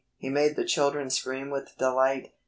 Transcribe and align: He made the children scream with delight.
He 0.17 0.29
made 0.29 0.55
the 0.55 0.65
children 0.65 1.11
scream 1.11 1.51
with 1.51 1.77
delight. 1.77 2.33